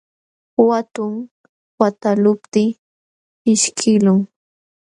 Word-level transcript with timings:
Watum 0.67 1.13
wataqluptii 1.79 2.69
ishkiqlun. 3.51 4.19